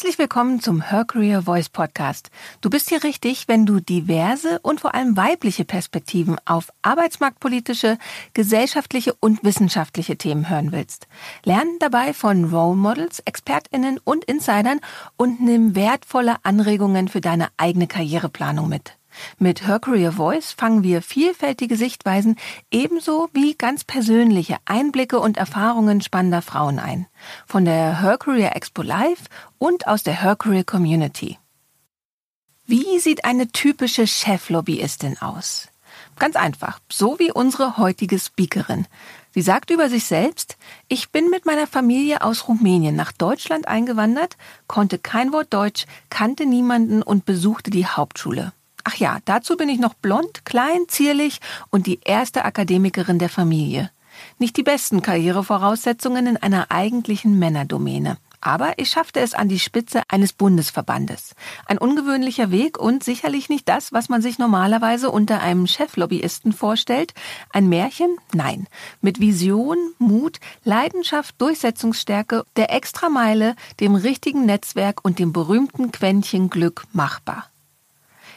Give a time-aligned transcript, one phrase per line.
[0.00, 2.30] Herzlich willkommen zum Her Career Voice Podcast.
[2.62, 7.98] Du bist hier richtig, wenn du diverse und vor allem weibliche Perspektiven auf arbeitsmarktpolitische,
[8.32, 11.06] gesellschaftliche und wissenschaftliche Themen hören willst.
[11.44, 14.80] Lern dabei von Role Models, ExpertInnen und Insidern
[15.18, 18.96] und nimm wertvolle Anregungen für deine eigene Karriereplanung mit.
[19.38, 22.36] Mit Her Career Voice fangen wir vielfältige Sichtweisen
[22.70, 27.06] ebenso wie ganz persönliche Einblicke und Erfahrungen spannender Frauen ein.
[27.46, 29.24] Von der Her Career Expo Live
[29.58, 31.38] und aus der Her Career Community.
[32.66, 35.68] Wie sieht eine typische Cheflobbyistin aus?
[36.18, 38.86] Ganz einfach, so wie unsere heutige Speakerin.
[39.32, 40.56] Sie sagt über sich selbst,
[40.88, 46.46] ich bin mit meiner Familie aus Rumänien nach Deutschland eingewandert, konnte kein Wort Deutsch, kannte
[46.46, 48.52] niemanden und besuchte die Hauptschule.
[48.84, 53.90] Ach ja, dazu bin ich noch blond, klein, zierlich und die erste Akademikerin der Familie.
[54.38, 58.18] Nicht die besten Karrierevoraussetzungen in einer eigentlichen Männerdomäne.
[58.42, 61.34] Aber ich schaffte es an die Spitze eines Bundesverbandes.
[61.66, 67.12] Ein ungewöhnlicher Weg und sicherlich nicht das, was man sich normalerweise unter einem Cheflobbyisten vorstellt.
[67.50, 68.16] Ein Märchen?
[68.32, 68.66] Nein.
[69.02, 76.84] Mit Vision, Mut, Leidenschaft, Durchsetzungsstärke, der Extrameile, dem richtigen Netzwerk und dem berühmten Quäntchen Glück
[76.92, 77.50] machbar.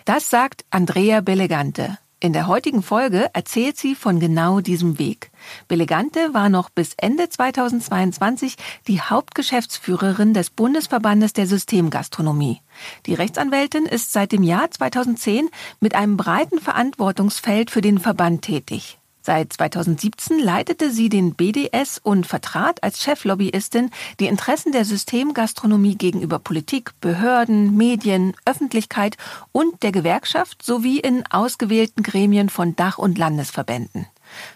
[0.05, 1.97] Das sagt Andrea Belegante.
[2.19, 5.31] In der heutigen Folge erzählt sie von genau diesem Weg.
[5.69, 8.55] Belegante war noch bis Ende 2022
[8.87, 12.61] die Hauptgeschäftsführerin des Bundesverbandes der Systemgastronomie.
[13.05, 18.99] Die Rechtsanwältin ist seit dem Jahr 2010 mit einem breiten Verantwortungsfeld für den Verband tätig.
[19.25, 26.39] Seit 2017 leitete sie den BDS und vertrat als Cheflobbyistin die Interessen der Systemgastronomie gegenüber
[26.39, 29.15] Politik, Behörden, Medien, Öffentlichkeit
[29.53, 34.07] und der Gewerkschaft sowie in ausgewählten Gremien von Dach- und Landesverbänden.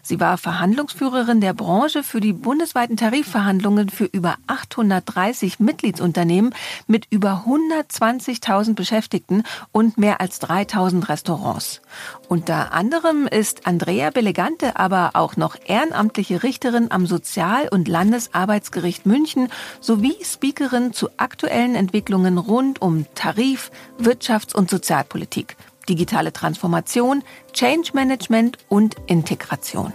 [0.02, 6.54] Sie war Verhandlungsführerin der Branche für die bundesweiten Tarifverhandlungen für über 830 Mitgliedsunternehmen
[6.88, 11.82] mit über 120.000 Beschäftigten und mehr als 3000 Restaurants.
[12.28, 19.50] Unter anderem ist Andrea Belegante aber auch noch ehrenamtliche Richterin am Sozial- und Landesarbeitsgericht München
[19.80, 25.58] sowie Speakerin zu aktuellen Entwicklungen rund um Tarif, Wirtschafts- und Sozialpolitik
[25.90, 29.94] digitale Transformation, Change Management und Integration.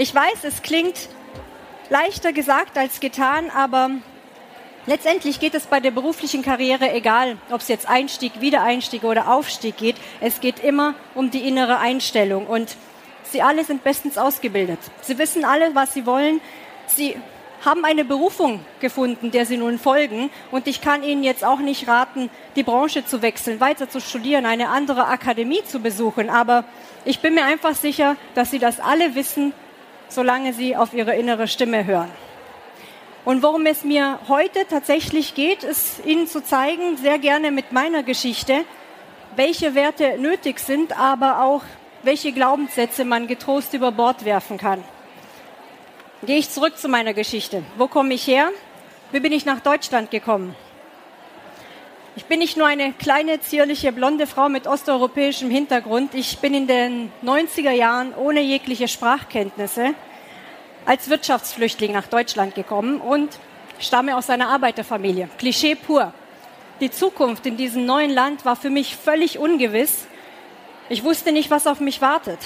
[0.00, 1.08] Ich weiß, es klingt
[1.90, 3.90] leichter gesagt als getan, aber
[4.86, 9.76] letztendlich geht es bei der beruflichen Karriere, egal ob es jetzt Einstieg, Wiedereinstieg oder Aufstieg
[9.76, 12.46] geht, es geht immer um die innere Einstellung.
[12.46, 12.76] Und
[13.30, 14.78] Sie alle sind bestens ausgebildet.
[15.02, 16.40] Sie wissen alle, was sie wollen.
[16.86, 17.16] Sie
[17.64, 20.30] haben eine Berufung gefunden, der sie nun folgen.
[20.50, 24.46] Und ich kann Ihnen jetzt auch nicht raten, die Branche zu wechseln, weiter zu studieren,
[24.46, 26.30] eine andere Akademie zu besuchen.
[26.30, 26.64] Aber
[27.04, 29.52] ich bin mir einfach sicher, dass Sie das alle wissen,
[30.08, 32.10] solange Sie auf Ihre innere Stimme hören.
[33.24, 38.02] Und worum es mir heute tatsächlich geht, ist Ihnen zu zeigen, sehr gerne mit meiner
[38.02, 38.64] Geschichte,
[39.36, 41.62] welche Werte nötig sind, aber auch
[42.08, 44.82] welche Glaubenssätze man getrost über Bord werfen kann.
[46.22, 47.62] Gehe ich zurück zu meiner Geschichte.
[47.76, 48.48] Wo komme ich her?
[49.12, 50.56] Wie bin ich nach Deutschland gekommen?
[52.16, 56.14] Ich bin nicht nur eine kleine, zierliche, blonde Frau mit osteuropäischem Hintergrund.
[56.14, 59.90] Ich bin in den 90er Jahren ohne jegliche Sprachkenntnisse
[60.86, 63.38] als Wirtschaftsflüchtling nach Deutschland gekommen und
[63.78, 65.28] stamme aus einer Arbeiterfamilie.
[65.36, 66.14] Klischee pur.
[66.80, 70.07] Die Zukunft in diesem neuen Land war für mich völlig ungewiss
[70.88, 72.38] ich wusste nicht, was auf mich wartet.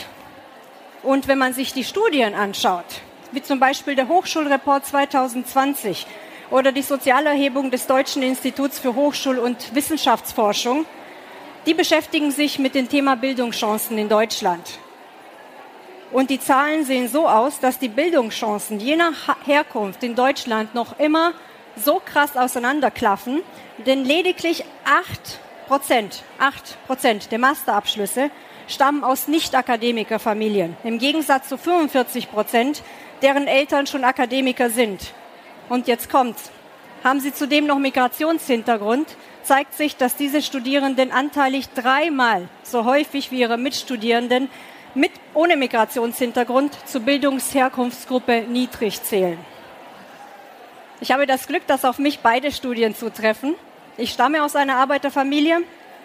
[1.02, 2.84] Und wenn man sich die Studien anschaut,
[3.32, 6.06] wie zum Beispiel der Hochschulreport 2020
[6.50, 10.86] oder die Sozialerhebung des Deutschen Instituts für Hochschul- und Wissenschaftsforschung,
[11.66, 14.78] die beschäftigen sich mit dem Thema Bildungschancen in Deutschland.
[16.12, 20.98] Und die Zahlen sehen so aus, dass die Bildungschancen je nach Herkunft in Deutschland noch
[20.98, 21.32] immer
[21.76, 23.40] so krass auseinanderklaffen,
[23.86, 25.38] denn lediglich acht
[25.72, 28.30] Prozent, acht Prozent der Masterabschlüsse
[28.68, 32.82] stammen aus Nicht-Akademikerfamilien, im Gegensatz zu 45 Prozent,
[33.22, 35.14] deren Eltern schon Akademiker sind.
[35.70, 36.50] Und jetzt kommt's.
[37.02, 43.40] Haben sie zudem noch Migrationshintergrund, zeigt sich, dass diese Studierenden anteilig dreimal so häufig wie
[43.40, 44.50] ihre Mitstudierenden
[44.94, 49.38] mit ohne Migrationshintergrund zur Bildungsherkunftsgruppe niedrig zählen.
[51.00, 53.54] Ich habe das Glück, dass auf mich beide Studien zutreffen.
[53.98, 55.62] Ich stamme aus einer Arbeiterfamilie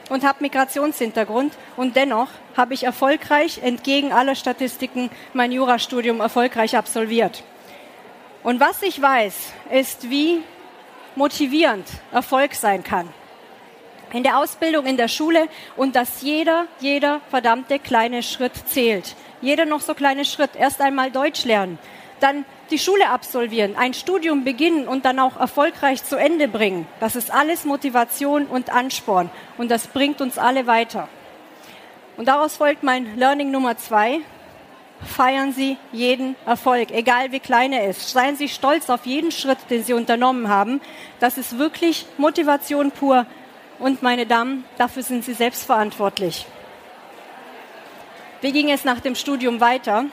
[0.10, 7.44] und habe Migrationshintergrund und dennoch habe ich erfolgreich, entgegen aller Statistiken, mein Jurastudium erfolgreich absolviert.
[8.44, 10.42] Und was ich weiß, ist, wie
[11.16, 13.10] motivierend Erfolg sein kann.
[14.14, 19.16] in der Ausbildung, in der Schule und dass jeder, jeder verdammte kleine Schritt zählt.
[19.42, 20.52] Jeder noch so kleine Schritt.
[20.58, 21.78] Erst einmal Deutsch lernen,
[22.20, 26.88] dann die Schule absolvieren, ein Studium beginnen und dann auch erfolgreich zu Ende bringen.
[27.00, 31.08] Das ist alles Motivation und Ansporn und das bringt uns alle weiter.
[32.18, 34.20] Und daraus folgt mein Learning Nummer zwei.
[35.02, 38.10] Feiern Sie jeden Erfolg, egal wie klein er ist.
[38.10, 40.82] Seien Sie stolz auf jeden Schritt, den Sie unternommen haben.
[41.20, 43.28] Das ist wirklich Motivation pur.
[43.78, 46.48] Und meine Damen, dafür sind Sie selbst verantwortlich.
[48.42, 50.06] Wie ging es nach dem Studium weiter?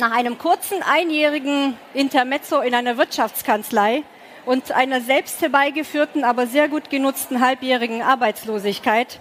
[0.00, 4.02] Nach einem kurzen einjährigen Intermezzo in einer Wirtschaftskanzlei
[4.46, 9.20] und einer selbst herbeigeführten, aber sehr gut genutzten halbjährigen Arbeitslosigkeit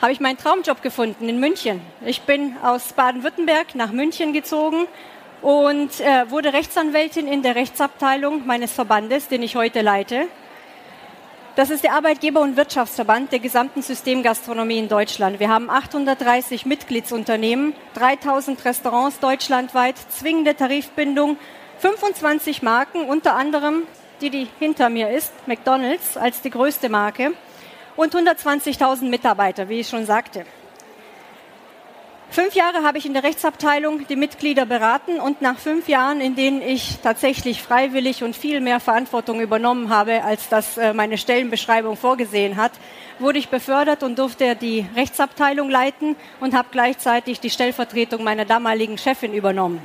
[0.00, 1.80] habe ich meinen Traumjob gefunden in München.
[2.06, 4.86] Ich bin aus Baden-Württemberg nach München gezogen
[5.40, 10.28] und äh, wurde Rechtsanwältin in der Rechtsabteilung meines Verbandes, den ich heute leite.
[11.54, 15.38] Das ist der Arbeitgeber- und Wirtschaftsverband der gesamten Systemgastronomie in Deutschland.
[15.38, 21.36] Wir haben 830 Mitgliedsunternehmen, 3000 Restaurants deutschlandweit, zwingende Tarifbindung,
[21.80, 23.82] 25 Marken, unter anderem
[24.22, 27.32] die, die hinter mir ist, McDonald's als die größte Marke
[27.96, 30.46] und 120.000 Mitarbeiter, wie ich schon sagte.
[32.32, 36.34] Fünf Jahre habe ich in der Rechtsabteilung die Mitglieder beraten und nach fünf Jahren, in
[36.34, 41.94] denen ich tatsächlich freiwillig und viel mehr Verantwortung übernommen habe, als das äh, meine Stellenbeschreibung
[41.94, 42.72] vorgesehen hat,
[43.18, 48.96] wurde ich befördert und durfte die Rechtsabteilung leiten und habe gleichzeitig die Stellvertretung meiner damaligen
[48.96, 49.82] Chefin übernommen.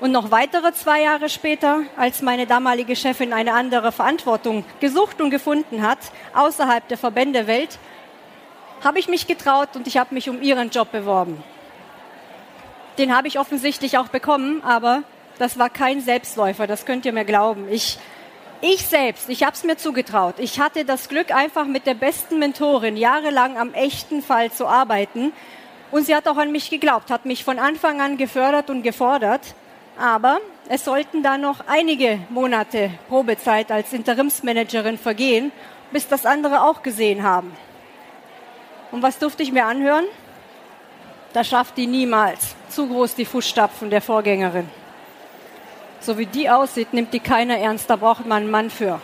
[0.00, 5.30] Und noch weitere zwei Jahre später, als meine damalige Chefin eine andere Verantwortung gesucht und
[5.30, 5.98] gefunden hat,
[6.34, 7.78] außerhalb der Verbändewelt,
[8.84, 11.42] habe ich mich getraut und ich habe mich um ihren Job beworben.
[12.98, 15.02] Den habe ich offensichtlich auch bekommen, aber
[15.38, 17.68] das war kein Selbstläufer, das könnt ihr mir glauben.
[17.70, 17.98] Ich,
[18.60, 20.34] ich selbst, ich habe es mir zugetraut.
[20.38, 25.32] Ich hatte das Glück, einfach mit der besten Mentorin jahrelang am echten Fall zu arbeiten.
[25.90, 29.54] Und sie hat auch an mich geglaubt, hat mich von Anfang an gefördert und gefordert.
[29.98, 30.38] Aber
[30.68, 35.50] es sollten da noch einige Monate Probezeit als Interimsmanagerin vergehen,
[35.92, 37.52] bis das andere auch gesehen haben.
[38.90, 40.04] Und was durfte ich mir anhören?
[41.32, 42.56] Das schafft die niemals.
[42.68, 44.68] Zu groß die Fußstapfen der Vorgängerin.
[46.00, 47.90] So wie die aussieht, nimmt die keiner ernst.
[47.90, 49.00] Da braucht man einen Mann für.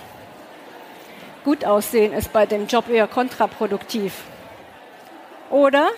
[1.44, 4.14] Gut aussehen ist bei dem Job eher kontraproduktiv.
[5.50, 5.90] Oder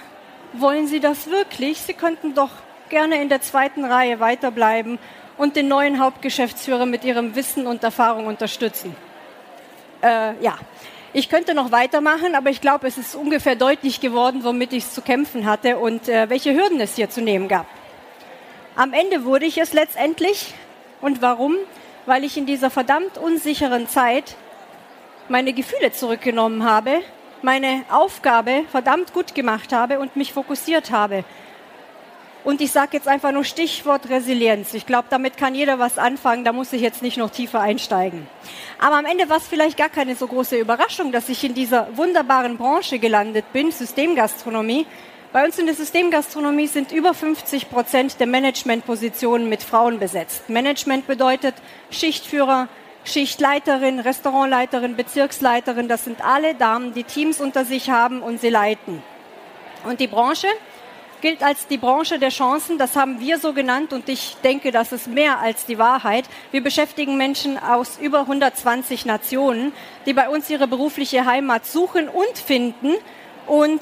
[0.53, 1.81] wollen Sie das wirklich?
[1.81, 2.51] Sie könnten doch
[2.89, 4.99] gerne in der zweiten Reihe weiterbleiben
[5.37, 8.97] und den neuen Hauptgeschäftsführer mit Ihrem Wissen und Erfahrung unterstützen.
[10.03, 10.59] Äh, ja,
[11.17, 14.93] ich könnte noch weitermachen, aber ich glaube, es ist ungefähr deutlich geworden, womit ich es
[14.93, 17.65] zu kämpfen hatte und äh, welche Hürden es hier zu nehmen gab.
[18.75, 20.53] Am Ende wurde ich es letztendlich.
[21.01, 21.57] Und warum?
[22.05, 24.37] Weil ich in dieser verdammt unsicheren Zeit
[25.31, 27.01] meine Gefühle zurückgenommen habe,
[27.41, 31.25] meine Aufgabe verdammt gut gemacht habe und mich fokussiert habe.
[32.47, 34.73] Und ich sage jetzt einfach nur Stichwort Resilienz.
[34.73, 36.45] Ich glaube, damit kann jeder was anfangen.
[36.45, 38.29] Da muss ich jetzt nicht noch tiefer einsteigen.
[38.79, 41.89] Aber am Ende war es vielleicht gar keine so große Überraschung, dass ich in dieser
[41.97, 44.87] wunderbaren Branche gelandet bin, Systemgastronomie.
[45.33, 50.49] Bei uns in der Systemgastronomie sind über 50 Prozent der Managementpositionen mit Frauen besetzt.
[50.49, 51.57] Management bedeutet
[51.91, 52.69] Schichtführer,
[53.03, 55.89] Schichtleiterin, Restaurantleiterin, Bezirksleiterin.
[55.89, 59.03] Das sind alle Damen, die Teams unter sich haben und sie leiten.
[59.85, 60.47] Und die Branche
[61.21, 62.79] gilt als die Branche der Chancen.
[62.79, 66.25] Das haben wir so genannt und ich denke, das ist mehr als die Wahrheit.
[66.51, 69.73] Wir beschäftigen Menschen aus über 120 Nationen,
[70.07, 72.95] die bei uns ihre berufliche Heimat suchen und finden.
[73.47, 73.81] Und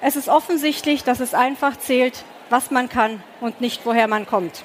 [0.00, 4.64] es ist offensichtlich, dass es einfach zählt, was man kann und nicht woher man kommt.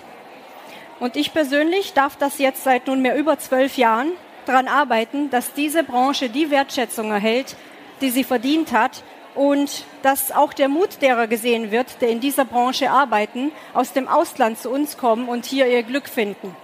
[0.99, 4.11] Und ich persönlich darf das jetzt seit nunmehr über zwölf Jahren
[4.45, 7.55] daran arbeiten, dass diese Branche die Wertschätzung erhält,
[8.01, 9.03] die sie verdient hat
[9.37, 14.07] und dass auch der Mut derer gesehen wird, der in dieser Branche arbeiten, aus dem
[14.07, 16.55] Ausland zu uns kommen und hier ihr Glück finden.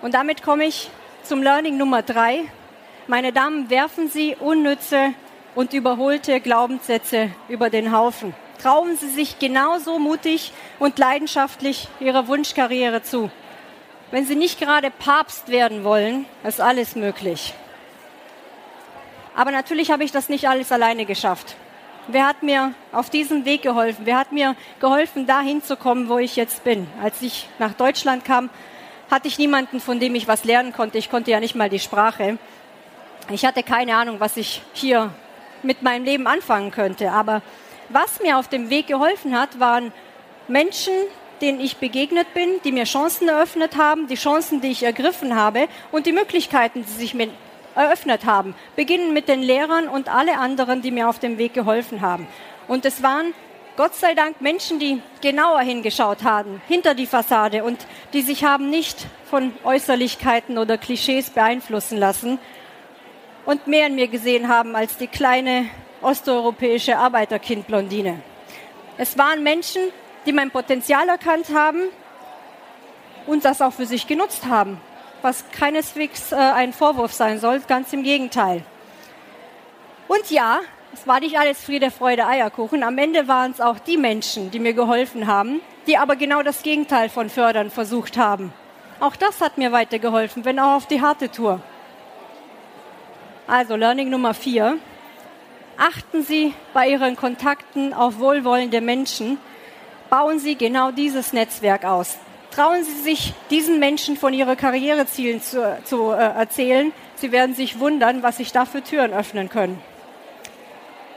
[0.00, 0.90] Und damit komme ich
[1.22, 2.44] zum Learning Nummer drei.
[3.06, 5.12] Meine Damen, werfen Sie unnütze
[5.54, 8.34] und überholte Glaubenssätze über den Haufen.
[8.62, 13.30] Trauen Sie sich genauso mutig und leidenschaftlich Ihrer Wunschkarriere zu.
[14.10, 17.54] Wenn Sie nicht gerade Papst werden wollen, ist alles möglich.
[19.34, 21.56] Aber natürlich habe ich das nicht alles alleine geschafft.
[22.08, 24.04] Wer hat mir auf diesem Weg geholfen?
[24.04, 26.88] Wer hat mir geholfen, dahin zu kommen, wo ich jetzt bin?
[27.00, 28.50] Als ich nach Deutschland kam,
[29.10, 30.98] hatte ich niemanden, von dem ich was lernen konnte.
[30.98, 32.38] Ich konnte ja nicht mal die Sprache.
[33.30, 35.10] Ich hatte keine Ahnung, was ich hier
[35.62, 37.12] mit meinem Leben anfangen könnte.
[37.12, 37.40] Aber
[37.88, 39.92] was mir auf dem Weg geholfen hat, waren
[40.48, 40.94] Menschen,
[41.40, 45.68] denen ich begegnet bin, die mir Chancen eröffnet haben, die Chancen, die ich ergriffen habe
[45.92, 47.28] und die Möglichkeiten, die sich mir
[47.74, 48.54] eröffnet haben.
[48.76, 52.26] Beginnen mit den Lehrern und alle anderen, die mir auf dem Weg geholfen haben.
[52.68, 53.34] Und es waren
[53.76, 58.68] Gott sei Dank Menschen, die genauer hingeschaut haben, hinter die Fassade und die sich haben
[58.68, 62.38] nicht von Äußerlichkeiten oder Klischees beeinflussen lassen
[63.46, 65.66] und mehr in mir gesehen haben als die kleine
[66.02, 68.20] osteuropäische Arbeiterkind-Blondine.
[68.98, 69.82] Es waren Menschen,
[70.26, 71.80] die mein Potenzial erkannt haben
[73.26, 74.80] und das auch für sich genutzt haben,
[75.22, 78.62] was keineswegs äh, ein Vorwurf sein soll, ganz im Gegenteil.
[80.08, 80.60] Und ja,
[80.92, 82.82] es war nicht alles Friede, Freude, Eierkuchen.
[82.82, 86.62] Am Ende waren es auch die Menschen, die mir geholfen haben, die aber genau das
[86.62, 88.52] Gegenteil von fördern versucht haben.
[89.00, 91.60] Auch das hat mir weitergeholfen, wenn auch auf die harte Tour.
[93.46, 94.78] Also Learning Nummer vier.
[95.78, 99.38] Achten Sie bei Ihren Kontakten auf wohlwollende Menschen.
[100.10, 102.18] Bauen Sie genau dieses Netzwerk aus.
[102.54, 106.92] Trauen Sie sich, diesen Menschen von Ihren Karrierezielen zu, zu äh, erzählen.
[107.14, 109.80] Sie werden sich wundern, was sich da für Türen öffnen können.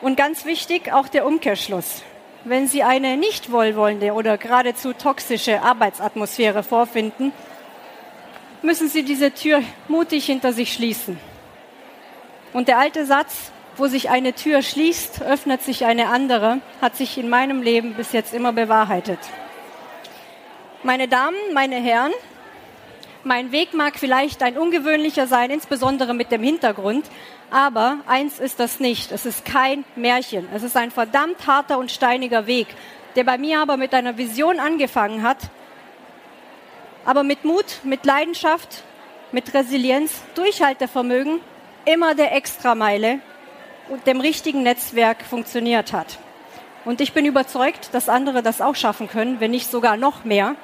[0.02, 2.04] Und ganz wichtig auch der Umkehrschluss.
[2.46, 7.34] Wenn Sie eine nicht wohlwollende oder geradezu toxische Arbeitsatmosphäre vorfinden,
[8.62, 11.20] müssen Sie diese Tür mutig hinter sich schließen.
[12.54, 17.18] Und der alte Satz, wo sich eine Tür schließt, öffnet sich eine andere, hat sich
[17.18, 19.20] in meinem Leben bis jetzt immer bewahrheitet.
[20.86, 22.14] Meine Damen, meine Herren,
[23.24, 27.08] mein Weg mag vielleicht ein ungewöhnlicher sein, insbesondere mit dem Hintergrund,
[27.50, 29.12] aber eins ist das nicht.
[29.12, 30.48] Es ist kein Märchen.
[30.54, 32.68] Es ist ein verdammt harter und steiniger Weg,
[33.16, 35.40] der bei mir aber mit einer Vision angefangen hat,
[37.04, 38.84] aber mit Mut, mit Leidenschaft,
[39.32, 41.40] mit Resilienz, Durchhaltevermögen,
[41.86, 43.22] immer der Extrameile
[43.90, 46.20] und dem richtigen Netzwerk funktioniert hat.
[46.86, 50.56] Und ich bin überzeugt, dass andere das auch schaffen können, wenn nicht sogar noch mehr.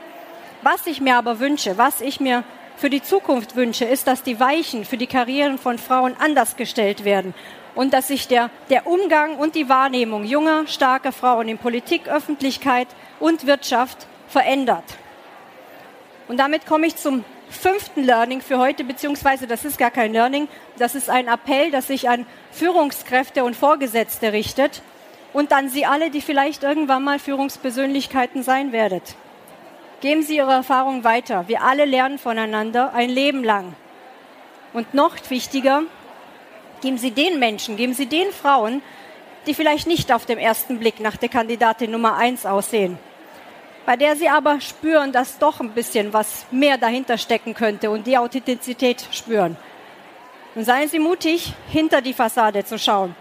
[0.64, 2.44] Was ich mir aber wünsche, was ich mir
[2.78, 7.04] für die Zukunft wünsche, ist, dass die Weichen für die Karrieren von Frauen anders gestellt
[7.04, 7.34] werden
[7.74, 12.88] und dass sich der, der Umgang und die Wahrnehmung junger, starker Frauen in Politik, Öffentlichkeit
[13.20, 14.84] und Wirtschaft verändert.
[16.28, 20.48] Und damit komme ich zum fünften Learning für heute, beziehungsweise das ist gar kein Learning,
[20.78, 24.84] das ist ein Appell, das sich an Führungskräfte und Vorgesetzte richtet
[25.34, 29.16] und an Sie alle, die vielleicht irgendwann mal Führungspersönlichkeiten sein werdet.
[30.02, 31.48] Geben Sie Ihre Erfahrung weiter.
[31.48, 33.76] Wir alle lernen voneinander ein Leben lang.
[34.74, 35.84] Und noch wichtiger,
[36.82, 38.82] geben Sie den Menschen, geben Sie den Frauen,
[39.46, 42.98] die vielleicht nicht auf dem ersten Blick nach der Kandidatin Nummer eins aussehen,
[43.86, 48.08] bei der Sie aber spüren, dass doch ein bisschen was mehr dahinter stecken könnte und
[48.08, 49.56] die Authentizität spüren.
[50.56, 53.16] Und seien Sie mutig, hinter die Fassade zu schauen.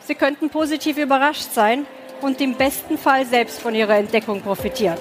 [0.00, 1.86] Sie könnten positiv überrascht sein
[2.20, 4.98] und im besten Fall selbst von Ihrer Entdeckung profitieren.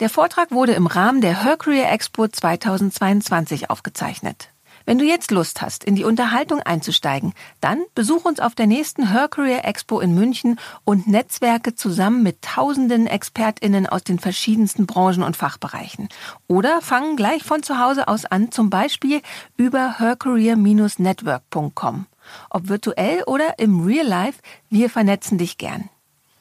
[0.00, 4.50] Der Vortrag wurde im Rahmen der Her Career Expo 2022 aufgezeichnet.
[4.84, 9.10] Wenn du jetzt Lust hast, in die Unterhaltung einzusteigen, dann besuch uns auf der nächsten
[9.10, 15.24] Her Career Expo in München und netzwerke zusammen mit tausenden ExpertInnen aus den verschiedensten Branchen
[15.24, 16.08] und Fachbereichen.
[16.46, 19.20] Oder fang gleich von zu Hause aus an, zum Beispiel
[19.56, 22.06] über hercareer-network.com.
[22.50, 24.38] Ob virtuell oder im Real Life,
[24.70, 25.90] wir vernetzen dich gern.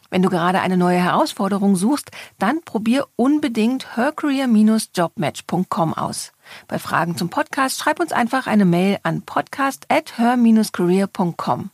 [0.09, 6.31] Wenn du gerade eine neue Herausforderung suchst, dann probier unbedingt hercareer-jobmatch.com aus.
[6.67, 11.71] Bei Fragen zum Podcast schreib uns einfach eine Mail an podcast at her-career.com.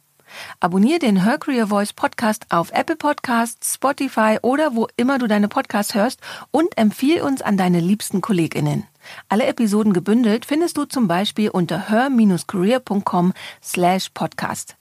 [0.60, 5.48] Abonnier den Her Career Voice Podcast auf Apple Podcasts, Spotify oder wo immer du deine
[5.48, 6.20] Podcasts hörst
[6.52, 8.86] und empfiehl uns an deine liebsten KollegInnen.
[9.30, 14.76] Alle Episoden gebündelt findest du zum Beispiel unter her-career.com slash podcast.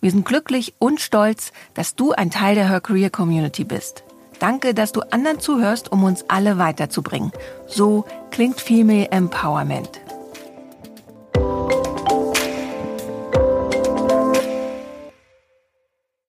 [0.00, 4.04] Wir sind glücklich und stolz, dass du ein Teil der Her Career Community bist.
[4.38, 7.32] Danke, dass du anderen zuhörst, um uns alle weiterzubringen.
[7.66, 10.05] So klingt Female Empowerment.